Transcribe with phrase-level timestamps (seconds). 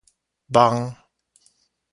[0.47, 0.95] 枋